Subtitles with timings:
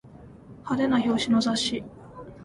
[0.63, 1.83] 派手な表紙の雑誌